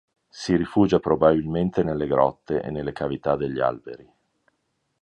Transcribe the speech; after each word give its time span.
Si 0.31 0.55
rifugia 0.55 0.97
probabilmente 0.97 1.83
nelle 1.83 2.07
grotte 2.07 2.59
e 2.63 2.71
nelle 2.71 2.91
cavità 2.91 3.35
degli 3.35 3.59
alberi. 3.59 4.11